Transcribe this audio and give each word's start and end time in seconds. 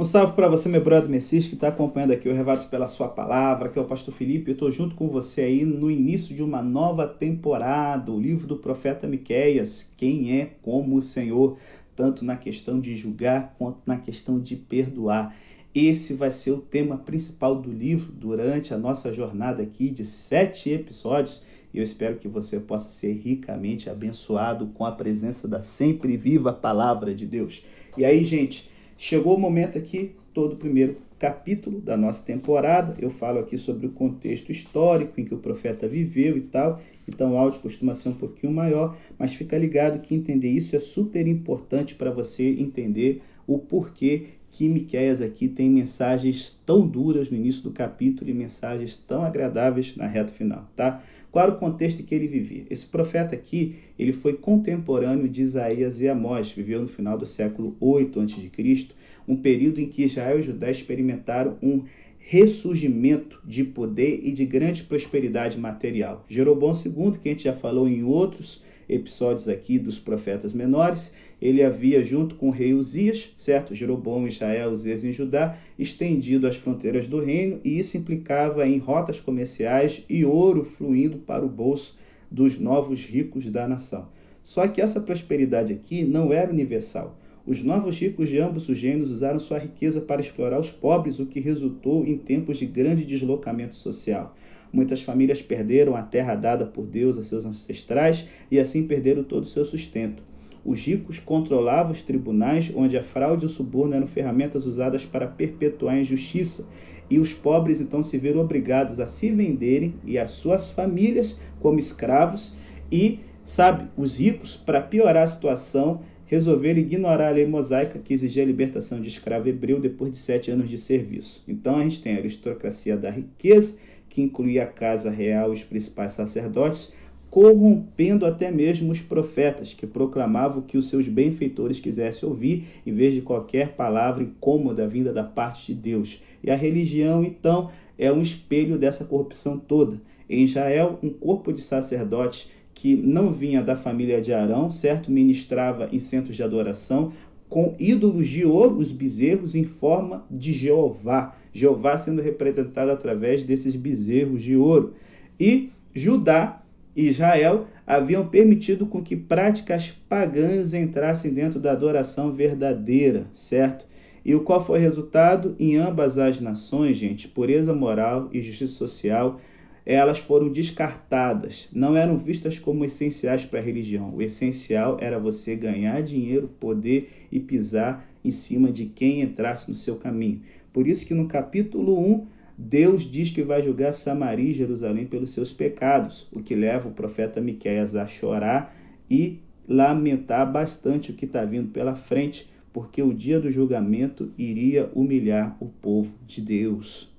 Um 0.00 0.04
salve 0.04 0.34
para 0.34 0.46
você, 0.46 0.68
meu 0.68 0.80
brother 0.80 1.10
Messias, 1.10 1.48
que 1.48 1.54
está 1.54 1.66
acompanhando 1.66 2.12
aqui 2.12 2.28
o 2.28 2.32
Revados 2.32 2.66
pela 2.66 2.86
Sua 2.86 3.08
Palavra, 3.08 3.68
que 3.68 3.76
é 3.76 3.82
o 3.82 3.84
Pastor 3.84 4.14
Felipe. 4.14 4.48
Eu 4.48 4.52
estou 4.52 4.70
junto 4.70 4.94
com 4.94 5.08
você 5.08 5.40
aí 5.40 5.64
no 5.64 5.90
início 5.90 6.36
de 6.36 6.40
uma 6.40 6.62
nova 6.62 7.04
temporada, 7.04 8.12
o 8.12 8.20
livro 8.20 8.46
do 8.46 8.58
profeta 8.58 9.08
Miqueias, 9.08 9.92
Quem 9.96 10.38
é 10.38 10.52
como 10.62 10.94
o 10.94 11.02
Senhor, 11.02 11.58
tanto 11.96 12.24
na 12.24 12.36
questão 12.36 12.78
de 12.78 12.96
julgar 12.96 13.56
quanto 13.58 13.80
na 13.84 13.96
questão 13.96 14.38
de 14.38 14.54
perdoar. 14.54 15.34
Esse 15.74 16.14
vai 16.14 16.30
ser 16.30 16.52
o 16.52 16.60
tema 16.60 16.96
principal 16.98 17.60
do 17.60 17.72
livro 17.72 18.12
durante 18.12 18.72
a 18.72 18.78
nossa 18.78 19.12
jornada 19.12 19.64
aqui 19.64 19.90
de 19.90 20.04
sete 20.04 20.70
episódios. 20.70 21.42
E 21.74 21.78
eu 21.78 21.82
espero 21.82 22.20
que 22.20 22.28
você 22.28 22.60
possa 22.60 22.88
ser 22.88 23.14
ricamente 23.14 23.90
abençoado 23.90 24.68
com 24.68 24.84
a 24.84 24.92
presença 24.92 25.48
da 25.48 25.60
sempre 25.60 26.16
viva 26.16 26.52
palavra 26.52 27.12
de 27.12 27.26
Deus. 27.26 27.64
E 27.96 28.04
aí, 28.04 28.22
gente, 28.22 28.77
Chegou 29.00 29.36
o 29.36 29.40
momento 29.40 29.78
aqui, 29.78 30.16
todo 30.34 30.54
o 30.54 30.56
primeiro 30.56 30.96
capítulo 31.20 31.80
da 31.80 31.96
nossa 31.96 32.26
temporada. 32.26 32.96
Eu 32.98 33.10
falo 33.10 33.38
aqui 33.38 33.56
sobre 33.56 33.86
o 33.86 33.92
contexto 33.92 34.50
histórico 34.50 35.20
em 35.20 35.24
que 35.24 35.32
o 35.32 35.38
profeta 35.38 35.86
viveu 35.86 36.36
e 36.36 36.40
tal. 36.40 36.82
Então 37.06 37.32
o 37.32 37.36
áudio 37.36 37.60
costuma 37.60 37.94
ser 37.94 38.08
um 38.08 38.14
pouquinho 38.14 38.52
maior, 38.52 38.96
mas 39.16 39.34
fica 39.34 39.56
ligado 39.56 40.00
que 40.00 40.16
entender 40.16 40.50
isso 40.50 40.74
é 40.74 40.80
super 40.80 41.28
importante 41.28 41.94
para 41.94 42.10
você 42.10 42.50
entender 42.58 43.22
o 43.46 43.56
porquê 43.56 44.30
que 44.50 44.68
Miqueias 44.68 45.22
aqui 45.22 45.46
tem 45.46 45.70
mensagens 45.70 46.60
tão 46.66 46.84
duras 46.84 47.30
no 47.30 47.36
início 47.36 47.62
do 47.62 47.70
capítulo 47.70 48.28
e 48.28 48.34
mensagens 48.34 48.96
tão 48.96 49.22
agradáveis 49.22 49.94
na 49.94 50.08
reta 50.08 50.32
final, 50.32 50.68
tá? 50.74 51.00
Qual 51.30 51.44
era 51.44 51.54
o 51.54 51.58
contexto 51.58 52.00
em 52.00 52.04
que 52.04 52.14
ele 52.14 52.26
vivia? 52.26 52.64
Esse 52.70 52.86
profeta 52.86 53.34
aqui, 53.34 53.76
ele 53.98 54.12
foi 54.12 54.32
contemporâneo 54.32 55.28
de 55.28 55.42
Isaías 55.42 56.00
e 56.00 56.08
Amós, 56.08 56.50
viveu 56.50 56.80
no 56.80 56.88
final 56.88 57.18
do 57.18 57.26
século 57.26 57.76
8 57.80 58.20
a.C., 58.20 58.86
um 59.26 59.36
período 59.36 59.80
em 59.80 59.86
que 59.86 60.04
Israel 60.04 60.40
e 60.40 60.42
Judá 60.42 60.70
experimentaram 60.70 61.58
um 61.62 61.84
ressurgimento 62.18 63.40
de 63.44 63.64
poder 63.64 64.20
e 64.22 64.32
de 64.32 64.44
grande 64.44 64.82
prosperidade 64.82 65.58
material. 65.58 66.24
Jeroboão 66.28 66.72
II, 66.72 67.18
que 67.18 67.28
a 67.28 67.32
gente 67.32 67.44
já 67.44 67.54
falou 67.54 67.88
em 67.88 68.02
outros 68.02 68.62
episódios 68.88 69.48
aqui 69.48 69.78
dos 69.78 69.98
profetas 69.98 70.52
menores, 70.54 71.12
ele 71.40 71.62
havia, 71.62 72.04
junto 72.04 72.34
com 72.34 72.48
o 72.48 72.52
rei 72.52 72.74
Uzias, 72.74 73.32
certo? 73.36 73.74
Jeroboão 73.74 74.26
Israel, 74.26 74.72
Uzias 74.72 75.04
em 75.04 75.12
Judá, 75.12 75.56
estendido 75.78 76.46
as 76.46 76.56
fronteiras 76.56 77.06
do 77.06 77.20
reino, 77.20 77.60
e 77.64 77.78
isso 77.78 77.96
implicava 77.96 78.66
em 78.66 78.78
rotas 78.78 79.20
comerciais 79.20 80.04
e 80.08 80.24
ouro 80.24 80.64
fluindo 80.64 81.18
para 81.18 81.44
o 81.44 81.48
bolso 81.48 81.98
dos 82.30 82.58
novos 82.58 83.04
ricos 83.04 83.50
da 83.50 83.68
nação. 83.68 84.08
Só 84.42 84.66
que 84.66 84.80
essa 84.80 85.00
prosperidade 85.00 85.72
aqui 85.72 86.04
não 86.04 86.32
era 86.32 86.50
universal. 86.50 87.16
Os 87.48 87.64
novos 87.64 87.98
ricos 87.98 88.28
de 88.28 88.38
ambos 88.38 88.68
os 88.68 88.78
reinos 88.78 89.10
usaram 89.10 89.38
sua 89.38 89.56
riqueza 89.56 90.02
para 90.02 90.20
explorar 90.20 90.60
os 90.60 90.70
pobres, 90.70 91.18
o 91.18 91.24
que 91.24 91.40
resultou 91.40 92.06
em 92.06 92.18
tempos 92.18 92.58
de 92.58 92.66
grande 92.66 93.06
deslocamento 93.06 93.74
social. 93.74 94.36
Muitas 94.70 95.00
famílias 95.00 95.40
perderam 95.40 95.96
a 95.96 96.02
terra 96.02 96.34
dada 96.34 96.66
por 96.66 96.84
Deus 96.84 97.16
a 97.16 97.24
seus 97.24 97.46
ancestrais 97.46 98.28
e 98.50 98.60
assim 98.60 98.86
perderam 98.86 99.24
todo 99.24 99.44
o 99.44 99.48
seu 99.48 99.64
sustento. 99.64 100.22
Os 100.62 100.78
ricos 100.78 101.18
controlavam 101.18 101.92
os 101.92 102.02
tribunais, 102.02 102.70
onde 102.76 102.98
a 102.98 103.02
fraude 103.02 103.44
e 103.44 103.46
o 103.46 103.48
suborno 103.48 103.94
eram 103.94 104.06
ferramentas 104.06 104.66
usadas 104.66 105.06
para 105.06 105.26
perpetuar 105.26 105.94
a 105.94 106.00
injustiça, 106.00 106.68
e 107.08 107.18
os 107.18 107.32
pobres 107.32 107.80
então 107.80 108.02
se 108.02 108.18
viram 108.18 108.42
obrigados 108.42 109.00
a 109.00 109.06
se 109.06 109.30
venderem 109.30 109.94
e 110.04 110.18
as 110.18 110.32
suas 110.32 110.72
famílias 110.72 111.40
como 111.60 111.78
escravos, 111.78 112.52
e, 112.92 113.20
sabe, 113.42 113.88
os 113.96 114.18
ricos, 114.18 114.54
para 114.54 114.82
piorar 114.82 115.24
a 115.24 115.28
situação, 115.28 116.02
resolveram 116.28 116.78
ignorar 116.78 117.28
a 117.28 117.32
lei 117.32 117.46
mosaica 117.46 117.98
que 117.98 118.12
exigia 118.12 118.42
a 118.42 118.46
libertação 118.46 119.00
de 119.00 119.08
escravo 119.08 119.48
hebreu 119.48 119.80
depois 119.80 120.12
de 120.12 120.18
sete 120.18 120.50
anos 120.50 120.68
de 120.68 120.76
serviço. 120.76 121.42
Então 121.48 121.76
a 121.76 121.82
gente 121.82 122.02
tem 122.02 122.14
a 122.14 122.18
aristocracia 122.18 122.96
da 122.96 123.10
riqueza, 123.10 123.78
que 124.10 124.20
incluía 124.20 124.64
a 124.64 124.66
casa 124.66 125.10
real 125.10 125.50
e 125.50 125.54
os 125.54 125.64
principais 125.64 126.12
sacerdotes, 126.12 126.92
corrompendo 127.30 128.26
até 128.26 128.50
mesmo 128.50 128.92
os 128.92 129.00
profetas, 129.00 129.72
que 129.72 129.86
proclamavam 129.86 130.62
que 130.62 130.76
os 130.76 130.88
seus 130.88 131.08
benfeitores 131.08 131.80
quisessem 131.80 132.28
ouvir, 132.28 132.66
em 132.86 132.92
vez 132.92 133.14
de 133.14 133.22
qualquer 133.22 133.74
palavra 133.74 134.22
incômoda 134.22 134.86
vinda 134.86 135.12
da 135.12 135.24
parte 135.24 135.72
de 135.72 135.80
Deus. 135.80 136.22
E 136.44 136.50
a 136.50 136.56
religião, 136.56 137.24
então, 137.24 137.70
é 137.98 138.12
um 138.12 138.20
espelho 138.20 138.78
dessa 138.78 139.04
corrupção 139.04 139.58
toda. 139.58 140.00
Em 140.28 140.44
Israel, 140.44 140.98
um 141.02 141.10
corpo 141.10 141.52
de 141.52 141.60
sacerdotes 141.60 142.50
que 142.78 142.94
não 142.94 143.32
vinha 143.32 143.60
da 143.60 143.74
família 143.74 144.20
de 144.20 144.32
Arão, 144.32 144.70
certo? 144.70 145.10
Ministrava 145.10 145.88
em 145.92 145.98
centros 145.98 146.36
de 146.36 146.44
adoração 146.44 147.12
com 147.48 147.74
ídolos 147.76 148.28
de 148.28 148.44
ouro, 148.44 148.78
os 148.78 148.92
bezerros 148.92 149.56
em 149.56 149.64
forma 149.64 150.24
de 150.30 150.52
Jeová. 150.52 151.34
Jeová 151.52 151.98
sendo 151.98 152.22
representado 152.22 152.92
através 152.92 153.42
desses 153.42 153.74
bezerros 153.74 154.40
de 154.44 154.54
ouro. 154.54 154.94
E 155.40 155.70
Judá 155.92 156.62
Israel 156.94 157.66
haviam 157.84 158.28
permitido 158.28 158.86
com 158.86 159.02
que 159.02 159.16
práticas 159.16 159.92
pagãs 160.08 160.72
entrassem 160.72 161.34
dentro 161.34 161.58
da 161.58 161.72
adoração 161.72 162.32
verdadeira, 162.32 163.26
certo? 163.34 163.86
E 164.24 164.36
o 164.36 164.42
qual 164.42 164.64
foi 164.64 164.78
o 164.78 164.82
resultado? 164.82 165.56
Em 165.58 165.76
ambas 165.76 166.16
as 166.16 166.40
nações, 166.40 166.96
gente, 166.96 167.26
pureza 167.26 167.74
moral 167.74 168.28
e 168.32 168.40
justiça 168.40 168.74
social, 168.74 169.40
elas 169.88 170.18
foram 170.18 170.50
descartadas, 170.52 171.66
não 171.72 171.96
eram 171.96 172.18
vistas 172.18 172.58
como 172.58 172.84
essenciais 172.84 173.46
para 173.46 173.58
a 173.58 173.62
religião. 173.62 174.14
O 174.14 174.20
essencial 174.20 174.98
era 175.00 175.18
você 175.18 175.56
ganhar 175.56 176.02
dinheiro, 176.02 176.46
poder 176.60 177.08
e 177.32 177.40
pisar 177.40 178.06
em 178.22 178.30
cima 178.30 178.70
de 178.70 178.84
quem 178.84 179.22
entrasse 179.22 179.70
no 179.70 179.76
seu 179.78 179.96
caminho. 179.96 180.42
Por 180.74 180.86
isso 180.86 181.06
que 181.06 181.14
no 181.14 181.26
capítulo 181.26 181.98
1 181.98 182.26
Deus 182.58 183.10
diz 183.10 183.30
que 183.30 183.42
vai 183.42 183.62
julgar 183.62 183.94
Samaria 183.94 184.50
e 184.50 184.54
Jerusalém 184.54 185.06
pelos 185.06 185.30
seus 185.30 185.54
pecados, 185.54 186.28
o 186.30 186.42
que 186.42 186.54
leva 186.54 186.90
o 186.90 186.92
profeta 186.92 187.40
Miqueias 187.40 187.96
a 187.96 188.06
chorar 188.06 188.76
e 189.10 189.40
lamentar 189.66 190.52
bastante 190.52 191.12
o 191.12 191.14
que 191.14 191.24
está 191.24 191.46
vindo 191.46 191.70
pela 191.70 191.94
frente, 191.94 192.52
porque 192.74 193.00
o 193.00 193.14
dia 193.14 193.40
do 193.40 193.50
julgamento 193.50 194.30
iria 194.36 194.90
humilhar 194.94 195.56
o 195.58 195.66
povo 195.66 196.14
de 196.26 196.42
Deus. 196.42 197.10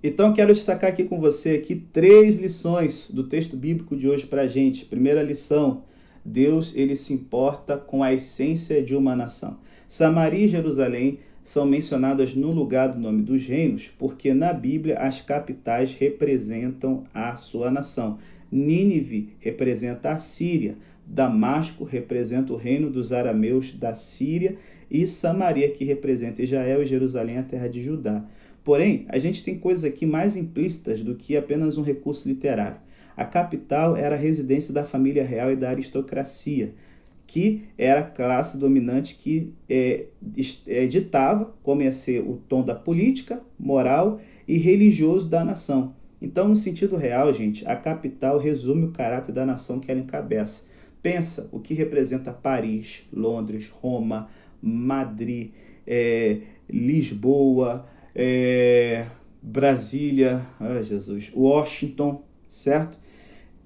Então 0.00 0.32
quero 0.32 0.54
destacar 0.54 0.90
aqui 0.90 1.02
com 1.02 1.18
você 1.18 1.56
aqui 1.56 1.74
três 1.74 2.38
lições 2.38 3.10
do 3.10 3.24
texto 3.24 3.56
bíblico 3.56 3.96
de 3.96 4.08
hoje 4.08 4.26
para 4.26 4.42
a 4.42 4.48
gente. 4.48 4.84
Primeira 4.84 5.24
lição: 5.24 5.82
Deus 6.24 6.72
ele 6.76 6.94
se 6.94 7.12
importa 7.12 7.76
com 7.76 8.00
a 8.00 8.14
essência 8.14 8.80
de 8.80 8.94
uma 8.94 9.16
nação. 9.16 9.58
Samaria 9.88 10.44
e 10.44 10.48
Jerusalém 10.48 11.18
são 11.42 11.66
mencionadas 11.66 12.32
no 12.32 12.52
lugar 12.52 12.92
do 12.92 13.00
nome 13.00 13.22
dos 13.22 13.44
reinos, 13.44 13.90
porque 13.98 14.32
na 14.32 14.52
Bíblia 14.52 14.98
as 14.98 15.20
capitais 15.20 15.92
representam 15.92 17.02
a 17.12 17.36
sua 17.36 17.68
nação. 17.68 18.18
Nínive 18.52 19.30
representa 19.40 20.12
a 20.12 20.18
Síria, 20.18 20.76
Damasco 21.04 21.82
representa 21.82 22.52
o 22.52 22.56
reino 22.56 22.88
dos 22.88 23.12
arameus 23.12 23.74
da 23.74 23.96
Síria 23.96 24.56
e 24.88 25.08
Samaria, 25.08 25.70
que 25.70 25.84
representa 25.84 26.42
Israel 26.42 26.82
e 26.82 26.86
Jerusalém, 26.86 27.38
a 27.38 27.42
terra 27.42 27.66
de 27.66 27.82
Judá. 27.82 28.24
Porém, 28.68 29.06
a 29.08 29.18
gente 29.18 29.42
tem 29.42 29.58
coisas 29.58 29.82
aqui 29.82 30.04
mais 30.04 30.36
implícitas 30.36 31.00
do 31.00 31.14
que 31.14 31.34
apenas 31.34 31.78
um 31.78 31.82
recurso 31.82 32.28
literário. 32.28 32.76
A 33.16 33.24
capital 33.24 33.96
era 33.96 34.14
a 34.14 34.18
residência 34.18 34.74
da 34.74 34.84
família 34.84 35.24
real 35.24 35.50
e 35.50 35.56
da 35.56 35.70
aristocracia 35.70 36.74
que 37.26 37.64
era 37.78 38.00
a 38.00 38.04
classe 38.04 38.58
dominante 38.58 39.14
que 39.14 39.54
é, 39.70 40.04
é, 40.66 40.86
ditava 40.86 41.54
como 41.62 41.80
ia 41.80 41.92
ser 41.92 42.20
o 42.20 42.42
tom 42.46 42.62
da 42.62 42.74
política, 42.74 43.40
moral 43.58 44.20
e 44.46 44.58
religioso 44.58 45.30
da 45.30 45.42
nação. 45.42 45.94
Então, 46.20 46.46
no 46.46 46.54
sentido 46.54 46.94
real, 46.94 47.32
gente, 47.32 47.66
a 47.66 47.74
capital 47.74 48.38
resume 48.38 48.84
o 48.84 48.92
caráter 48.92 49.32
da 49.32 49.46
nação 49.46 49.80
que 49.80 49.90
ela 49.90 50.00
encabeça. 50.00 50.64
Pensa 51.02 51.48
o 51.52 51.58
que 51.58 51.72
representa 51.72 52.34
Paris, 52.34 53.08
Londres, 53.10 53.70
Roma, 53.70 54.28
Madrid, 54.60 55.52
é, 55.86 56.42
Lisboa, 56.68 57.86
é, 58.14 59.06
Brasília, 59.42 60.46
ai 60.58 60.82
Jesus, 60.82 61.32
Washington, 61.34 62.22
certo? 62.50 62.98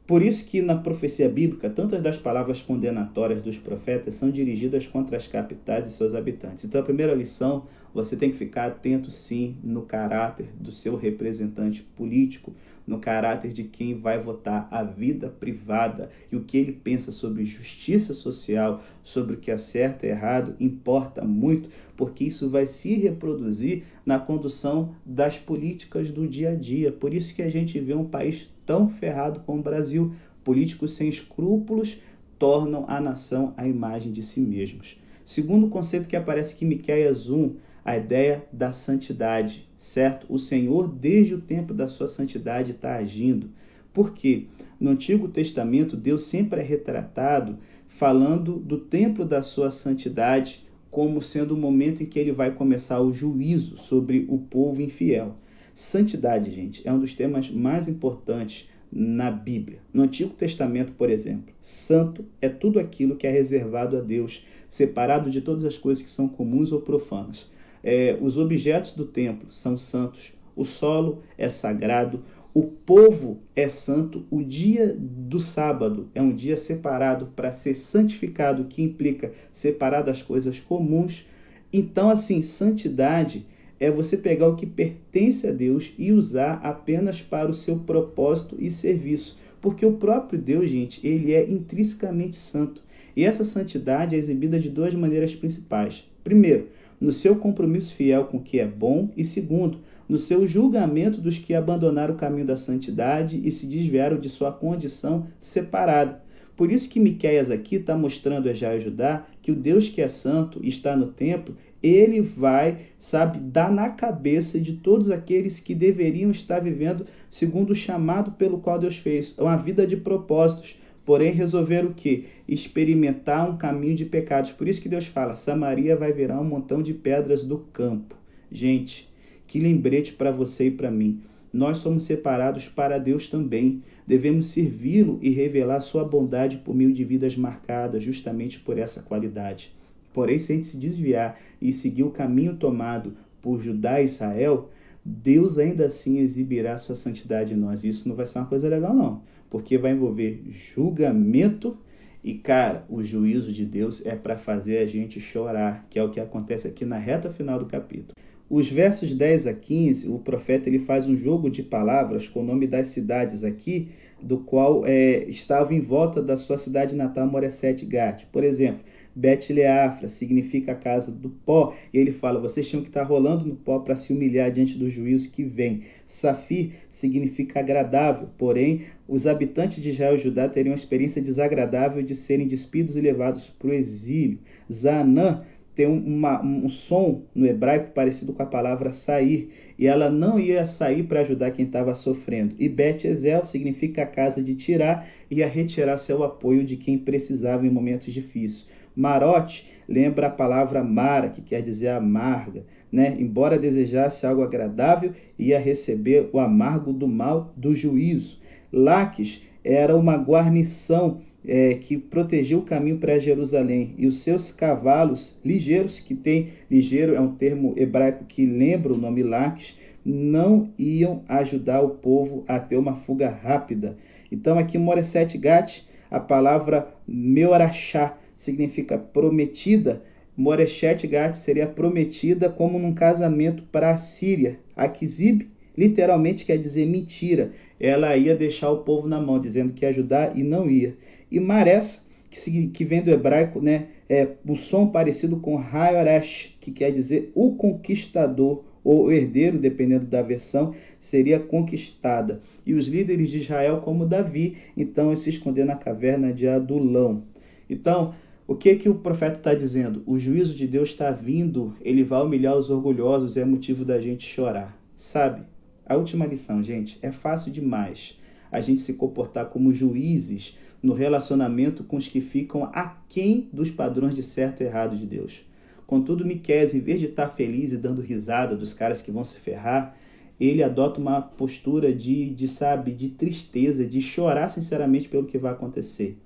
Por 0.04 0.20
isso 0.20 0.46
que 0.46 0.60
na 0.60 0.76
profecia 0.76 1.28
bíblica, 1.28 1.70
tantas 1.70 2.02
das 2.02 2.18
palavras 2.18 2.60
condenatórias 2.60 3.40
dos 3.40 3.56
profetas 3.56 4.16
são 4.16 4.30
dirigidas 4.30 4.84
contra 4.84 5.16
as 5.16 5.28
capitais 5.28 5.86
e 5.86 5.92
seus 5.92 6.12
habitantes. 6.12 6.64
Então 6.64 6.80
a 6.80 6.84
primeira 6.84 7.14
lição, 7.14 7.66
você 7.94 8.16
tem 8.16 8.30
que 8.30 8.36
ficar 8.36 8.66
atento 8.66 9.12
sim 9.12 9.56
no 9.62 9.82
caráter 9.82 10.48
do 10.58 10.72
seu 10.72 10.96
representante 10.96 11.82
político, 11.82 12.52
no 12.84 12.98
caráter 12.98 13.52
de 13.52 13.62
quem 13.62 13.94
vai 13.94 14.20
votar 14.20 14.66
a 14.72 14.82
vida 14.82 15.28
privada 15.28 16.10
e 16.32 16.36
o 16.36 16.42
que 16.42 16.58
ele 16.58 16.72
pensa 16.72 17.12
sobre 17.12 17.44
justiça 17.44 18.12
social, 18.12 18.82
sobre 19.04 19.34
o 19.34 19.38
que 19.38 19.52
é 19.52 19.56
certo 19.56 20.04
e 20.04 20.08
errado, 20.08 20.56
importa 20.58 21.24
muito, 21.24 21.68
porque 21.96 22.24
isso 22.24 22.50
vai 22.50 22.66
se 22.66 22.94
reproduzir 22.94 23.84
na 24.04 24.18
condução 24.18 24.96
das 25.06 25.38
políticas 25.38 26.10
do 26.10 26.26
dia 26.26 26.50
a 26.50 26.54
dia. 26.56 26.90
Por 26.90 27.14
isso 27.14 27.32
que 27.32 27.42
a 27.42 27.48
gente 27.48 27.78
vê 27.78 27.94
um 27.94 28.04
país 28.04 28.50
tão 28.72 28.88
ferrado 28.88 29.40
como 29.40 29.60
o 29.60 29.62
Brasil. 29.62 30.14
Políticos 30.42 30.92
sem 30.92 31.06
escrúpulos 31.06 32.00
tornam 32.38 32.86
a 32.88 32.98
nação 32.98 33.52
à 33.54 33.68
imagem 33.68 34.10
de 34.10 34.22
si 34.22 34.40
mesmos. 34.40 34.98
Segundo 35.26 35.68
conceito 35.68 36.08
que 36.08 36.16
aparece 36.16 36.54
aqui 36.54 36.64
em 36.64 36.68
Miqueias 36.68 37.28
1, 37.28 37.54
a 37.84 37.98
ideia 37.98 38.46
da 38.50 38.72
santidade, 38.72 39.68
certo? 39.78 40.26
O 40.32 40.38
Senhor, 40.38 40.88
desde 40.88 41.34
o 41.34 41.40
tempo 41.42 41.74
da 41.74 41.86
sua 41.86 42.08
santidade, 42.08 42.70
está 42.70 42.96
agindo. 42.96 43.50
Por 43.92 44.14
quê? 44.14 44.46
No 44.80 44.88
Antigo 44.88 45.28
Testamento, 45.28 45.94
Deus 45.94 46.22
sempre 46.22 46.60
é 46.60 46.64
retratado 46.64 47.58
falando 47.86 48.58
do 48.58 48.78
templo 48.78 49.26
da 49.26 49.42
sua 49.42 49.70
santidade 49.70 50.66
como 50.90 51.20
sendo 51.20 51.54
o 51.54 51.58
momento 51.58 52.02
em 52.02 52.06
que 52.06 52.18
ele 52.18 52.32
vai 52.32 52.52
começar 52.52 53.02
o 53.02 53.12
juízo 53.12 53.76
sobre 53.76 54.24
o 54.30 54.38
povo 54.38 54.80
infiel. 54.80 55.36
Santidade, 55.74 56.50
gente, 56.50 56.86
é 56.86 56.92
um 56.92 56.98
dos 56.98 57.14
temas 57.14 57.50
mais 57.50 57.88
importantes 57.88 58.68
na 58.92 59.30
Bíblia. 59.30 59.80
No 59.92 60.02
Antigo 60.02 60.34
Testamento, 60.34 60.92
por 60.92 61.08
exemplo, 61.08 61.54
santo 61.60 62.26
é 62.40 62.48
tudo 62.48 62.78
aquilo 62.78 63.16
que 63.16 63.26
é 63.26 63.30
reservado 63.30 63.96
a 63.96 64.00
Deus, 64.00 64.44
separado 64.68 65.30
de 65.30 65.40
todas 65.40 65.64
as 65.64 65.78
coisas 65.78 66.02
que 66.02 66.10
são 66.10 66.28
comuns 66.28 66.72
ou 66.72 66.82
profanas. 66.82 67.50
É, 67.82 68.18
os 68.20 68.36
objetos 68.36 68.92
do 68.92 69.06
templo 69.06 69.50
são 69.50 69.78
santos, 69.78 70.34
o 70.54 70.64
solo 70.64 71.22
é 71.38 71.48
sagrado, 71.48 72.22
o 72.54 72.64
povo 72.64 73.40
é 73.56 73.66
santo, 73.66 74.26
o 74.30 74.42
dia 74.42 74.94
do 74.94 75.40
sábado 75.40 76.10
é 76.14 76.20
um 76.20 76.34
dia 76.34 76.56
separado 76.56 77.32
para 77.34 77.50
ser 77.50 77.74
santificado, 77.74 78.66
que 78.66 78.82
implica 78.82 79.32
separar 79.50 80.02
das 80.02 80.20
coisas 80.20 80.60
comuns. 80.60 81.26
Então, 81.72 82.10
assim, 82.10 82.42
santidade 82.42 83.46
é 83.82 83.90
você 83.90 84.16
pegar 84.16 84.46
o 84.46 84.54
que 84.54 84.64
pertence 84.64 85.44
a 85.44 85.50
Deus 85.50 85.92
e 85.98 86.12
usar 86.12 86.60
apenas 86.62 87.20
para 87.20 87.50
o 87.50 87.54
seu 87.54 87.80
propósito 87.80 88.56
e 88.60 88.70
serviço. 88.70 89.40
Porque 89.60 89.84
o 89.84 89.94
próprio 89.94 90.38
Deus, 90.38 90.70
gente, 90.70 91.04
ele 91.04 91.32
é 91.32 91.50
intrinsecamente 91.50 92.36
santo. 92.36 92.80
E 93.16 93.24
essa 93.24 93.44
santidade 93.44 94.14
é 94.14 94.18
exibida 94.18 94.60
de 94.60 94.70
duas 94.70 94.94
maneiras 94.94 95.34
principais. 95.34 96.08
Primeiro, 96.22 96.68
no 97.00 97.12
seu 97.12 97.34
compromisso 97.34 97.92
fiel 97.92 98.26
com 98.26 98.36
o 98.36 98.42
que 98.42 98.60
é 98.60 98.66
bom, 98.68 99.10
e 99.16 99.24
segundo, 99.24 99.78
no 100.08 100.16
seu 100.16 100.46
julgamento 100.46 101.20
dos 101.20 101.36
que 101.36 101.52
abandonaram 101.52 102.14
o 102.14 102.18
caminho 102.18 102.46
da 102.46 102.56
santidade 102.56 103.40
e 103.44 103.50
se 103.50 103.66
desviaram 103.66 104.16
de 104.16 104.28
sua 104.28 104.52
condição 104.52 105.26
separada. 105.40 106.22
Por 106.56 106.70
isso 106.70 106.88
que 106.88 107.00
Miqueias 107.00 107.50
aqui 107.50 107.76
está 107.76 107.96
mostrando 107.96 108.48
a 108.48 108.54
Jair 108.54 108.80
Judá 108.80 109.26
que 109.42 109.50
o 109.50 109.56
Deus 109.56 109.88
que 109.88 110.00
é 110.00 110.08
santo 110.08 110.60
está 110.62 110.96
no 110.96 111.08
templo, 111.08 111.56
ele 111.82 112.20
vai, 112.20 112.78
sabe, 112.98 113.38
dar 113.38 113.72
na 113.72 113.90
cabeça 113.90 114.60
de 114.60 114.74
todos 114.74 115.10
aqueles 115.10 115.58
que 115.58 115.74
deveriam 115.74 116.30
estar 116.30 116.60
vivendo 116.60 117.06
segundo 117.28 117.70
o 117.70 117.74
chamado 117.74 118.32
pelo 118.32 118.58
qual 118.58 118.78
Deus 118.78 118.96
fez, 118.98 119.36
uma 119.36 119.56
vida 119.56 119.86
de 119.86 119.96
propósitos, 119.96 120.80
porém 121.04 121.32
resolver 121.32 121.84
o 121.84 121.92
que? 121.92 122.26
Experimentar 122.46 123.50
um 123.50 123.56
caminho 123.56 123.96
de 123.96 124.04
pecados. 124.04 124.52
Por 124.52 124.68
isso 124.68 124.80
que 124.80 124.88
Deus 124.88 125.06
fala: 125.06 125.34
Samaria 125.34 125.96
vai 125.96 126.12
virar 126.12 126.40
um 126.40 126.44
montão 126.44 126.80
de 126.82 126.94
pedras 126.94 127.42
do 127.42 127.58
campo. 127.58 128.14
Gente, 128.50 129.12
que 129.46 129.58
lembrete 129.58 130.12
para 130.12 130.30
você 130.30 130.66
e 130.66 130.70
para 130.70 130.90
mim. 130.90 131.20
Nós 131.52 131.78
somos 131.78 132.04
separados 132.04 132.68
para 132.68 132.96
Deus 132.96 133.28
também. 133.28 133.82
Devemos 134.06 134.46
servi-lo 134.46 135.18
e 135.20 135.30
revelar 135.30 135.80
sua 135.80 136.04
bondade 136.04 136.58
por 136.58 136.74
meio 136.74 136.92
de 136.92 137.04
vidas 137.04 137.36
marcadas 137.36 138.02
justamente 138.02 138.58
por 138.60 138.78
essa 138.78 139.02
qualidade. 139.02 139.70
Porém, 140.12 140.38
se 140.38 140.52
a 140.52 140.56
gente 140.56 140.66
se 140.66 140.76
desviar 140.76 141.38
e 141.60 141.72
seguir 141.72 142.02
o 142.02 142.10
caminho 142.10 142.56
tomado 142.56 143.16
por 143.40 143.60
Judá 143.60 144.00
e 144.00 144.04
Israel, 144.04 144.70
Deus 145.04 145.58
ainda 145.58 145.86
assim 145.86 146.18
exibirá 146.18 146.78
sua 146.78 146.94
santidade 146.94 147.54
em 147.54 147.56
nós. 147.56 147.84
Isso 147.84 148.08
não 148.08 148.14
vai 148.14 148.26
ser 148.26 148.38
uma 148.38 148.46
coisa 148.46 148.68
legal, 148.68 148.94
não, 148.94 149.22
porque 149.50 149.76
vai 149.76 149.92
envolver 149.92 150.42
julgamento 150.48 151.76
e, 152.24 152.34
cara, 152.34 152.84
o 152.88 153.02
juízo 153.02 153.52
de 153.52 153.64
Deus 153.64 154.06
é 154.06 154.14
para 154.14 154.38
fazer 154.38 154.78
a 154.78 154.84
gente 154.84 155.20
chorar, 155.20 155.86
que 155.90 155.98
é 155.98 156.04
o 156.04 156.10
que 156.10 156.20
acontece 156.20 156.68
aqui 156.68 156.84
na 156.84 156.96
reta 156.96 157.32
final 157.32 157.58
do 157.58 157.66
capítulo. 157.66 158.12
Os 158.48 158.70
versos 158.70 159.12
10 159.14 159.46
a 159.46 159.54
15, 159.54 160.08
o 160.08 160.18
profeta 160.18 160.68
ele 160.68 160.78
faz 160.78 161.06
um 161.06 161.16
jogo 161.16 161.50
de 161.50 161.62
palavras 161.62 162.28
com 162.28 162.40
o 162.40 162.44
nome 162.44 162.66
das 162.66 162.88
cidades 162.88 163.42
aqui, 163.42 163.88
do 164.20 164.38
qual 164.38 164.86
é, 164.86 165.24
estava 165.24 165.74
em 165.74 165.80
volta 165.80 166.22
da 166.22 166.36
sua 166.36 166.58
cidade 166.58 166.94
natal, 166.94 167.26
Moreset 167.26 167.84
Gat. 167.86 168.26
Por 168.30 168.44
exemplo, 168.44 168.84
Bet-Leafra 169.14 170.08
significa 170.08 170.72
a 170.72 170.76
casa 170.76 171.12
do 171.12 171.28
pó, 171.28 171.74
e 171.92 171.98
ele 171.98 172.12
fala: 172.12 172.40
vocês 172.40 172.68
tinham 172.68 172.82
que 172.82 172.88
estar 172.88 173.02
rolando 173.02 173.44
no 173.44 173.56
pó 173.56 173.78
para 173.80 173.96
se 173.96 174.12
humilhar 174.12 174.50
diante 174.50 174.78
do 174.78 174.88
juízo 174.88 175.30
que 175.30 175.44
vem. 175.44 175.82
Safir 176.06 176.72
significa 176.90 177.60
agradável, 177.60 178.28
porém, 178.38 178.82
os 179.06 179.26
habitantes 179.26 179.82
de 179.82 179.90
Israel 179.90 180.16
e 180.16 180.18
Judá 180.18 180.48
teriam 180.48 180.72
uma 180.72 180.78
experiência 180.78 181.20
desagradável 181.20 182.02
de 182.02 182.14
serem 182.14 182.46
despidos 182.46 182.96
e 182.96 183.00
levados 183.00 183.48
para 183.48 183.68
o 183.68 183.72
exílio. 183.72 184.38
Zanã 184.72 185.42
tem 185.74 185.86
uma, 185.86 186.42
um 186.42 186.68
som 186.68 187.22
no 187.34 187.46
hebraico 187.46 187.92
parecido 187.92 188.32
com 188.32 188.42
a 188.42 188.46
palavra 188.46 188.92
sair, 188.92 189.50
e 189.78 189.86
ela 189.86 190.10
não 190.10 190.38
ia 190.38 190.66
sair 190.66 191.04
para 191.04 191.20
ajudar 191.20 191.50
quem 191.52 191.64
estava 191.64 191.94
sofrendo. 191.94 192.54
E 192.58 192.68
Bet 192.68 193.06
Ezel 193.06 193.44
significa 193.46 194.02
a 194.02 194.06
casa 194.06 194.42
de 194.42 194.54
tirar, 194.54 195.08
ia 195.30 195.46
retirar 195.46 195.96
seu 195.96 196.22
apoio 196.22 196.62
de 196.62 196.76
quem 196.76 196.98
precisava 196.98 197.66
em 197.66 197.70
momentos 197.70 198.12
difíceis. 198.12 198.66
Marote 198.94 199.70
lembra 199.88 200.26
a 200.28 200.30
palavra 200.30 200.82
mara, 200.82 201.28
que 201.28 201.42
quer 201.42 201.62
dizer 201.62 201.88
amarga. 201.88 202.64
Né? 202.90 203.16
Embora 203.18 203.58
desejasse 203.58 204.26
algo 204.26 204.42
agradável, 204.42 205.12
ia 205.38 205.58
receber 205.58 206.28
o 206.32 206.38
amargo 206.38 206.92
do 206.92 207.08
mal 207.08 207.52
do 207.56 207.74
juízo. 207.74 208.38
Laques 208.72 209.42
era 209.64 209.96
uma 209.96 210.16
guarnição 210.16 211.20
é, 211.44 211.74
que 211.74 211.96
protegeu 211.96 212.58
o 212.58 212.64
caminho 212.64 212.98
para 212.98 213.18
Jerusalém 213.18 213.94
e 213.98 214.06
os 214.06 214.20
seus 214.20 214.52
cavalos 214.52 215.38
ligeiros, 215.44 215.98
que 215.98 216.14
tem 216.14 216.50
ligeiro 216.70 217.14
é 217.14 217.20
um 217.20 217.34
termo 217.34 217.74
hebraico 217.76 218.24
que 218.24 218.46
lembra 218.46 218.92
o 218.92 218.98
nome 218.98 219.22
Laques, 219.22 219.76
não 220.04 220.70
iam 220.78 221.22
ajudar 221.28 221.80
o 221.82 221.90
povo 221.90 222.44
a 222.48 222.58
ter 222.58 222.76
uma 222.76 222.96
fuga 222.96 223.28
rápida. 223.30 223.96
Então 224.30 224.58
aqui 224.58 224.78
Moreset 224.78 225.36
Gat, 225.38 225.86
a 226.10 226.18
palavra 226.20 226.88
Meorachá 227.06 228.16
significa 228.42 228.98
prometida. 228.98 230.02
Moreshet 230.36 231.06
Gat 231.06 231.36
seria 231.36 231.66
prometida 231.66 232.48
como 232.48 232.78
num 232.78 232.94
casamento 232.94 233.62
para 233.70 233.90
a 233.90 233.98
Síria. 233.98 234.58
Akizib 234.74 235.48
literalmente 235.76 236.44
quer 236.44 236.58
dizer 236.58 236.86
mentira. 236.86 237.52
Ela 237.78 238.16
ia 238.16 238.34
deixar 238.34 238.70
o 238.70 238.78
povo 238.78 239.08
na 239.08 239.20
mão, 239.20 239.38
dizendo 239.38 239.72
que 239.72 239.84
ia 239.84 239.90
ajudar 239.90 240.36
e 240.36 240.42
não 240.42 240.70
ia 240.70 240.96
e 241.32 241.40
Mares, 241.40 242.04
que, 242.30 242.68
que 242.68 242.84
vem 242.84 243.02
do 243.02 243.10
hebraico, 243.10 243.58
né, 243.58 243.86
é 244.06 244.28
um 244.46 244.54
som 244.54 244.88
parecido 244.88 245.38
com 245.38 245.56
Hayoresh, 245.56 246.54
que 246.60 246.70
quer 246.70 246.92
dizer 246.92 247.32
o 247.34 247.54
conquistador 247.54 248.62
ou 248.84 249.10
herdeiro, 249.10 249.58
dependendo 249.58 250.04
da 250.04 250.20
versão, 250.20 250.74
seria 251.00 251.40
conquistada. 251.40 252.42
E 252.66 252.74
os 252.74 252.86
líderes 252.86 253.30
de 253.30 253.38
Israel, 253.38 253.78
como 253.78 254.04
Davi, 254.04 254.58
então 254.76 255.16
se 255.16 255.30
esconder 255.30 255.64
na 255.64 255.76
caverna 255.76 256.34
de 256.34 256.46
Adulão. 256.46 257.22
Então, 257.70 258.14
o 258.46 258.56
que 258.56 258.74
que 258.74 258.88
o 258.88 258.96
profeta 258.96 259.38
está 259.38 259.54
dizendo? 259.54 260.02
O 260.04 260.18
juízo 260.18 260.54
de 260.54 260.66
Deus 260.66 260.90
está 260.90 261.10
vindo, 261.10 261.74
ele 261.80 262.02
vai 262.02 262.22
humilhar 262.22 262.56
os 262.56 262.70
orgulhosos, 262.70 263.36
é 263.36 263.44
motivo 263.44 263.84
da 263.84 264.00
gente 264.00 264.26
chorar. 264.26 264.76
Sabe? 264.98 265.42
A 265.86 265.96
última 265.96 266.26
lição, 266.26 266.62
gente, 266.62 266.98
é 267.02 267.12
fácil 267.12 267.52
demais 267.52 268.18
a 268.50 268.60
gente 268.60 268.80
se 268.80 268.94
comportar 268.94 269.46
como 269.46 269.72
juízes 269.72 270.58
no 270.82 270.92
relacionamento 270.92 271.84
com 271.84 271.96
os 271.96 272.08
que 272.08 272.20
ficam 272.20 272.68
aquém 272.72 273.48
dos 273.52 273.70
padrões 273.70 274.14
de 274.14 274.22
certo 274.22 274.62
e 274.62 274.66
errado 274.66 274.96
de 274.96 275.06
Deus. 275.06 275.42
Contudo, 275.86 276.26
Miqués, 276.26 276.74
em 276.74 276.80
vez 276.80 276.98
de 276.98 277.06
estar 277.06 277.28
feliz 277.28 277.72
e 277.72 277.76
dando 277.76 278.02
risada 278.02 278.56
dos 278.56 278.72
caras 278.72 279.00
que 279.00 279.10
vão 279.10 279.22
se 279.22 279.38
ferrar, 279.38 279.96
ele 280.40 280.62
adota 280.62 281.00
uma 281.00 281.22
postura 281.22 281.94
de, 281.94 282.30
de 282.30 282.48
sabe, 282.48 282.92
de 282.92 283.10
tristeza, 283.10 283.86
de 283.86 284.00
chorar 284.00 284.48
sinceramente 284.50 285.08
pelo 285.08 285.26
que 285.26 285.38
vai 285.38 285.52
acontecer. 285.52 286.18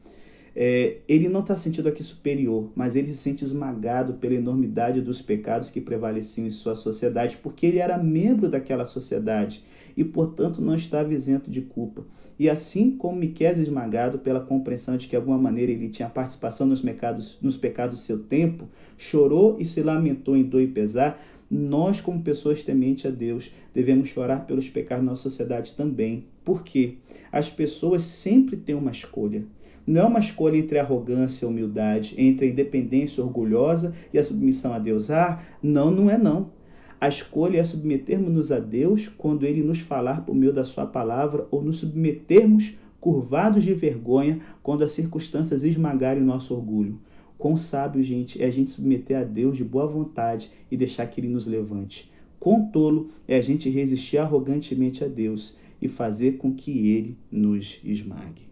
É, 0.58 1.00
ele 1.06 1.28
não 1.28 1.40
está 1.40 1.54
sentindo 1.54 1.86
aqui 1.86 2.02
superior, 2.02 2.72
mas 2.75 2.96
ele 2.96 3.08
se 3.12 3.18
sente 3.18 3.44
esmagado 3.44 4.14
pela 4.14 4.36
enormidade 4.36 5.02
dos 5.02 5.20
pecados 5.20 5.68
que 5.68 5.82
prevaleciam 5.82 6.46
em 6.46 6.50
sua 6.50 6.75
sociedade, 6.75 7.36
porque 7.42 7.66
ele 7.66 7.78
era 7.78 7.98
membro 7.98 8.48
daquela 8.48 8.86
sociedade 8.86 9.62
e, 9.94 10.02
portanto, 10.02 10.62
não 10.62 10.75
estava 10.75 11.12
isento 11.12 11.50
de 11.50 11.60
culpa. 11.60 12.06
E 12.38 12.48
assim 12.48 12.90
como 12.90 13.18
Miqués 13.18 13.58
esmagado 13.58 14.18
pela 14.18 14.40
compreensão 14.40 14.96
de 14.96 15.04
que 15.04 15.10
de 15.10 15.16
alguma 15.16 15.36
maneira 15.36 15.72
ele 15.72 15.90
tinha 15.90 16.08
participação 16.08 16.66
nos 16.66 16.80
pecados, 16.80 17.36
nos 17.42 17.58
pecados 17.58 18.00
do 18.00 18.02
seu 18.02 18.20
tempo, 18.20 18.66
chorou 18.96 19.58
e 19.58 19.64
se 19.66 19.82
lamentou 19.82 20.38
em 20.38 20.42
dor 20.42 20.62
e 20.62 20.66
pesar, 20.66 21.22
nós, 21.50 22.00
como 22.00 22.22
pessoas 22.22 22.62
tementes 22.62 23.04
a 23.04 23.10
Deus, 23.10 23.50
devemos 23.75 24.08
chorar 24.08 24.46
pelos 24.46 24.70
pecados 24.70 25.04
da 25.04 25.10
nossa 25.10 25.25
sociedade 25.25 25.75
também. 25.75 26.25
Por 26.42 26.62
quê? 26.62 26.94
As 27.30 27.50
pessoas 27.50 28.02
sempre 28.04 28.56
têm 28.56 28.75
uma 28.75 28.90
escolha. 28.90 29.44
Não 29.87 30.00
é 30.00 30.05
uma 30.05 30.19
escolha 30.19 30.57
entre 30.57 30.81
arrogância 30.81 31.45
e 31.45 31.49
humildade, 31.49 32.14
entre 32.19 32.47
a 32.47 32.49
independência 32.49 33.23
orgulhosa 33.23 33.95
e 34.12 34.19
a 34.19 34.25
submissão 34.25 34.75
a 34.75 34.81
Deus. 34.81 35.11
Ah, 35.12 35.40
não, 35.62 35.93
não 35.93 36.11
é 36.11 36.19
não. 36.19 36.50
A 37.00 37.09
escolha 37.09 37.61
é 37.61 37.64
submetermos-nos 37.64 38.50
a 38.50 38.59
Deus 38.59 39.07
quando 39.07 39.47
Ele 39.47 39.62
nos 39.62 39.78
falar 39.78 40.25
por 40.25 40.35
meio 40.35 40.52
da 40.52 40.64
Sua 40.64 40.87
palavra, 40.87 41.47
ou 41.52 41.62
nos 41.62 41.78
submetermos 41.78 42.76
curvados 42.99 43.62
de 43.62 43.75
vergonha 43.75 44.40
quando 44.61 44.83
as 44.83 44.90
circunstâncias 44.90 45.62
esmagarem 45.62 46.23
nosso 46.23 46.52
orgulho. 46.52 46.99
Quão 47.38 47.57
sábio, 47.57 48.02
gente, 48.02 48.43
é 48.43 48.47
a 48.47 48.50
gente 48.50 48.71
submeter 48.71 49.19
a 49.19 49.23
Deus 49.23 49.57
de 49.57 49.62
boa 49.62 49.87
vontade 49.87 50.50
e 50.69 50.76
deixar 50.76 51.07
que 51.07 51.21
Ele 51.21 51.28
nos 51.28 51.47
levante. 51.47 52.11
Quão 52.40 52.66
tolo 52.71 53.11
é 53.28 53.37
a 53.37 53.43
gente 53.43 53.71
resistir 53.71 54.19
arrogantemente 54.19 55.05
a 55.05 55.07
Deus 55.07 55.57
e 55.81 55.87
fazer 55.87 56.38
com 56.38 56.52
que 56.52 56.88
Ele 56.88 57.16
nos 57.31 57.78
esmague. 57.85 58.45